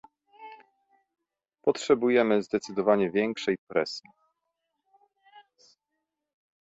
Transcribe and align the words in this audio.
Potrzebujemy 1.63 2.43
zdecydowanie 2.43 3.11
większej 3.11 3.57
presji 3.67 4.09